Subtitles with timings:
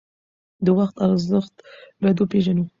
[0.65, 1.53] د وخت ارزښت
[2.01, 2.63] باید وپیژنو.